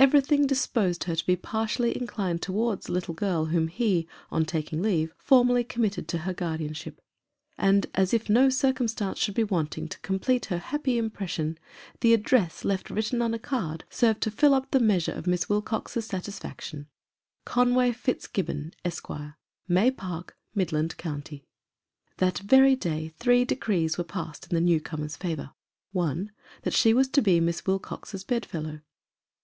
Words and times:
Everything 0.00 0.44
disposed 0.44 1.04
her 1.04 1.14
to 1.14 1.24
be 1.24 1.36
partially 1.36 1.96
inclined 1.96 2.42
towards 2.42 2.86
the 2.86 2.92
little 2.92 3.14
girl 3.14 3.44
whom 3.44 3.68
he, 3.68 4.08
on 4.28 4.44
taking 4.44 4.82
leave, 4.82 5.14
formally 5.18 5.62
com 5.62 5.82
mitted 5.82 6.08
to 6.08 6.18
her 6.18 6.34
guardianship; 6.34 7.00
and 7.56 7.86
as 7.94 8.12
if 8.12 8.28
no 8.28 8.48
circumstance 8.48 9.20
should 9.20 9.36
be 9.36 9.44
wanting 9.44 9.86
to 9.86 10.00
complete 10.00 10.46
her 10.46 10.58
happy 10.58 10.98
impression, 10.98 11.56
the 12.00 12.12
address 12.12 12.64
left 12.64 12.90
written 12.90 13.22
on 13.22 13.32
a 13.32 13.38
card 13.38 13.84
served 13.88 14.20
to 14.22 14.32
fill 14.32 14.52
up 14.52 14.68
the 14.72 14.80
measure 14.80 15.12
of 15.12 15.28
Miss 15.28 15.48
Wilcox's 15.48 16.06
satisfaction 16.06 16.88
Conway 17.44 17.92
Fitzgibbon, 17.92 18.72
Esq., 18.84 19.06
May 19.68 19.92
Park, 19.92 20.36
Midland 20.56 20.96
County. 20.96 21.44
That 22.16 22.40
very 22.40 22.74
day 22.74 23.10
three 23.20 23.44
decrees 23.44 23.96
were 23.96 24.02
passed 24.02 24.50
in 24.50 24.56
the 24.56 24.60
new 24.60 24.80
comer's 24.80 25.14
favor: 25.14 25.52
1st. 25.94 26.30
That 26.62 26.72
she 26.74 26.92
was 26.92 27.06
to 27.10 27.22
be 27.22 27.38
Miss 27.38 27.64
Wilcox's 27.64 28.24
bed 28.24 28.44
fellow. 28.44 28.80